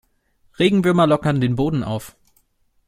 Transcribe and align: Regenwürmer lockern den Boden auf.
Regenwürmer 0.57 1.05
lockern 1.05 1.41
den 1.41 1.55
Boden 1.55 1.83
auf. 1.83 2.15